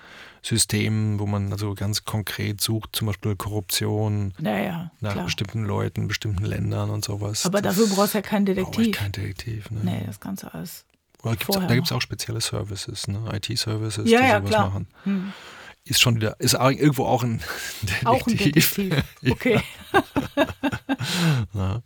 System, 0.42 1.18
wo 1.20 1.26
man 1.26 1.52
also 1.52 1.74
ganz 1.74 2.04
konkret 2.04 2.60
sucht, 2.60 2.90
zum 2.96 3.06
Beispiel 3.08 3.36
Korruption 3.36 4.32
Naja, 4.38 4.90
nach 5.00 5.12
klar. 5.12 5.24
bestimmten 5.26 5.64
Leuten, 5.64 6.08
bestimmten 6.08 6.44
Ländern 6.44 6.90
und 6.90 7.04
sowas. 7.04 7.44
Aber 7.44 7.60
Das 7.60 7.76
dafür 7.76 7.94
brauchst 7.94 8.14
du 8.14 8.18
ja 8.18 8.22
keinen 8.22 8.44
brauche 8.46 8.60
ich 8.62 8.66
Detektiv. 8.90 8.96
keinen 8.96 9.12
Detektiv. 9.12 9.70
Ne? 9.70 9.80
Nee, 9.84 10.02
das 10.06 10.20
Ganze 10.20 10.52
alles. 10.54 10.84
Oder 11.22 11.36
gibt's, 11.36 11.54
da 11.54 11.74
gibt 11.74 11.86
es 11.86 11.92
auch 11.92 12.00
spezielle 12.00 12.40
Services, 12.40 13.06
ne? 13.06 13.20
IT-Services, 13.32 14.10
Ja, 14.10 14.20
die 14.22 14.26
ja, 14.26 14.38
sowas 14.38 14.50
klar. 14.50 14.68
machen. 14.70 14.88
Hm. 15.04 15.32
Ist 15.84 16.00
schon 16.00 16.16
wieder, 16.16 16.38
ist 16.38 16.54
irgendwo 16.54 17.04
auch 17.06 17.22
ein 17.24 17.40
Detektiv. 17.82 18.02
Auch 18.06 18.26
ein 18.26 18.36
Detektiv. 18.36 19.04
Okay. 19.30 19.60
Ja. 21.54 21.82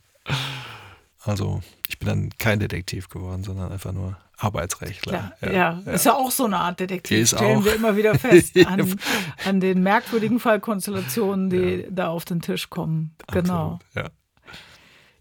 Also, 1.22 1.60
ich 1.88 1.98
bin 1.98 2.08
dann 2.08 2.30
kein 2.38 2.60
Detektiv 2.60 3.08
geworden, 3.08 3.42
sondern 3.42 3.72
einfach 3.72 3.92
nur 3.92 4.16
Arbeitsrechtler. 4.36 5.32
Klar. 5.40 5.52
Ja, 5.52 5.80
ist 5.92 6.04
ja 6.04 6.14
auch 6.14 6.30
so 6.30 6.44
eine 6.44 6.58
Art 6.58 6.78
Detektiv. 6.78 7.18
Ist 7.18 7.34
Stellen 7.34 7.58
auch. 7.58 7.64
wir 7.64 7.74
immer 7.74 7.96
wieder 7.96 8.16
fest 8.18 8.56
an, 8.66 8.96
an 9.44 9.60
den 9.60 9.82
merkwürdigen 9.82 10.38
Fallkonstellationen, 10.38 11.50
die 11.50 11.86
da 11.90 12.08
auf 12.08 12.24
den 12.26 12.42
Tisch 12.42 12.68
kommen. 12.70 13.16
Genau. 13.32 13.80
Absolut, 13.94 13.94
Ja. 13.94 14.10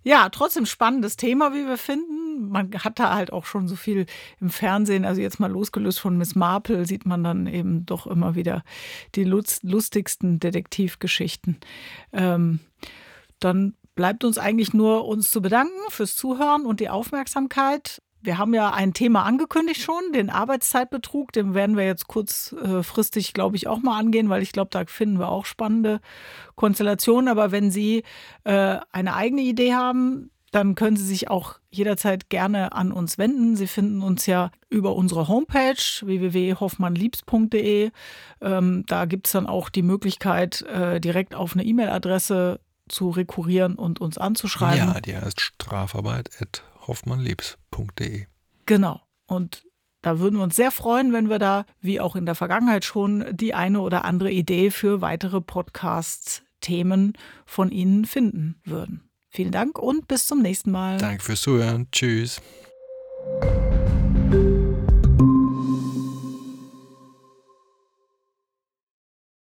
Ja, 0.04 0.30
trotzdem 0.30 0.68
spannendes 0.68 1.16
Thema, 1.18 1.52
wie 1.54 1.66
wir 1.66 1.80
finden. 1.80 2.25
Man 2.50 2.72
hat 2.74 3.00
da 3.00 3.14
halt 3.16 3.34
auch 3.34 3.46
schon 3.46 3.68
so 3.68 3.76
viel 3.76 4.06
im 4.40 4.50
Fernsehen. 4.50 5.06
Also 5.06 5.22
jetzt 5.22 5.40
mal 5.40 5.52
losgelöst 5.52 6.00
von 6.00 6.18
Miss 6.18 6.36
Marple 6.36 6.86
sieht 6.86 7.06
man 7.06 7.24
dann 7.24 7.48
eben 7.48 7.86
doch 7.86 8.08
immer 8.08 8.36
wieder 8.36 8.64
die 9.16 9.24
lust- 9.24 9.64
lustigsten 9.64 10.40
Detektivgeschichten. 10.40 11.58
Ähm, 12.14 12.60
dann 13.40 13.76
bleibt 13.96 14.24
uns 14.24 14.38
eigentlich 14.38 14.74
nur 14.74 15.06
uns 15.06 15.32
zu 15.32 15.42
bedanken 15.42 15.80
fürs 15.90 16.16
Zuhören 16.16 16.66
und 16.66 16.80
die 16.80 16.90
Aufmerksamkeit. 16.90 18.02
Wir 18.22 18.40
haben 18.40 18.56
ja 18.56 18.74
ein 18.74 18.94
Thema 18.94 19.24
angekündigt 19.24 19.82
schon, 19.82 20.02
den 20.12 20.32
Arbeitszeitbetrug. 20.32 21.32
Den 21.32 21.54
werden 21.54 21.78
wir 21.78 21.86
jetzt 21.86 22.08
kurzfristig, 22.08 23.34
glaube 23.34 23.56
ich, 23.56 23.68
auch 23.68 23.84
mal 23.84 24.00
angehen, 24.00 24.30
weil 24.30 24.42
ich 24.42 24.52
glaube, 24.52 24.70
da 24.72 24.84
finden 24.88 25.20
wir 25.20 25.30
auch 25.30 25.46
spannende 25.46 26.02
Konstellationen. 26.56 27.28
Aber 27.28 27.52
wenn 27.52 27.70
Sie 27.70 28.04
äh, 28.44 28.78
eine 28.92 29.14
eigene 29.14 29.44
Idee 29.44 29.76
haben, 29.76 30.32
dann 30.52 30.76
können 30.76 30.96
Sie 30.96 31.06
sich 31.06 31.30
auch 31.30 31.60
jederzeit 31.70 32.30
gerne 32.30 32.72
an 32.72 32.92
uns 32.92 33.18
wenden. 33.18 33.56
Sie 33.56 33.68
finden 33.68 34.02
uns 34.02 34.26
ja 34.26 34.52
über 34.70 34.96
unsere 34.96 35.28
Homepage 35.28 35.76
www.hoffmannliebs.de. 36.02 37.92
Ähm, 38.42 38.84
da 38.88 39.06
gibt 39.06 39.28
es 39.28 39.34
dann 39.34 39.48
auch 39.48 39.70
die 39.70 39.82
Möglichkeit, 39.82 40.62
äh, 40.64 41.02
direkt 41.02 41.36
auf 41.36 41.54
eine 41.54 41.66
E-Mail-Adresse 41.66 42.60
zu 42.88 43.10
rekurrieren 43.10 43.76
und 43.76 44.00
uns 44.00 44.18
anzuschreiben. 44.18 44.94
ja, 44.94 45.02
die 45.02 45.18
heißt 45.18 45.42
strafarbeit.hoffmannliebs.de. 45.42 48.28
Genau. 48.66 49.02
Und 49.28 49.66
da 50.02 50.20
würden 50.20 50.38
wir 50.38 50.44
uns 50.44 50.56
sehr 50.56 50.72
freuen, 50.72 51.12
wenn 51.14 51.30
wir 51.30 51.40
da, 51.40 51.66
wie 51.82 52.00
auch 52.00 52.16
in 52.16 52.28
der 52.28 52.36
Vergangenheit 52.36 52.86
schon, 52.86 53.26
die 53.32 53.56
eine 53.56 53.82
oder 53.82 54.06
andere 54.06 54.30
Idee 54.32 54.70
für 54.70 55.02
weitere 55.02 55.42
Podcast-Themen 55.42 57.14
von 57.46 57.72
Ihnen 57.72 58.06
finden 58.06 58.62
würden. 58.64 59.05
Vielen 59.36 59.52
Dank 59.52 59.78
und 59.78 60.08
bis 60.08 60.28
zum 60.28 60.42
nächsten 60.42 60.72
Mal. 60.72 60.98
Danke 60.98 61.22
fürs 61.22 61.42
Zuhören. 61.42 61.88
Tschüss. 61.92 62.42